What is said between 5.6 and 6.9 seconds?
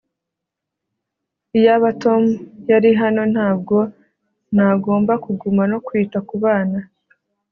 no kwita kubana